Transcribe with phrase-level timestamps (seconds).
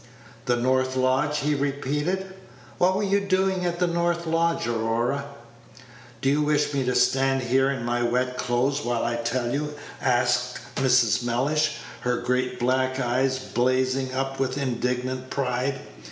[0.47, 2.33] "The north lodge!" he repeated;
[2.79, 5.25] "what were you doing at the north lodge, Aurora?"
[6.23, 9.75] "Do you wish me to stand here in my wet clothes while I tell you?"
[10.01, 11.23] asked Mrs.
[11.23, 15.79] Mellish, her great black eyes blazing up with indignant pride.